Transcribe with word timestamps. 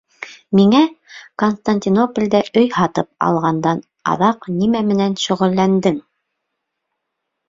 Миңә 0.59 0.79
Константинополдә 1.41 2.39
өй 2.61 2.69
һатып 2.77 3.07
алғандан 3.25 3.81
аҙаҡ 4.13 4.47
нимә 4.55 4.81
менән 4.93 5.13
шөғөлләндең? 5.25 6.01